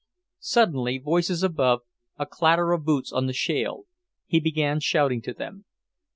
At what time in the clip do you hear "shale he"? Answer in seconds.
3.33-4.39